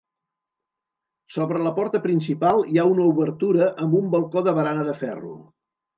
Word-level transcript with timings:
Sobre 1.35 1.61
la 1.67 1.73
porta 1.81 2.01
principal 2.07 2.63
hi 2.71 2.79
ha 2.79 2.85
una 2.95 3.07
obertura 3.13 3.69
amb 3.85 3.97
un 4.01 4.09
balcó 4.17 4.47
de 4.49 4.55
barana 4.61 4.87
de 4.89 4.97
ferro. 5.03 5.37